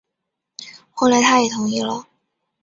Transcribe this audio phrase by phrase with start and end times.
[0.89, 2.07] 后来他也同意了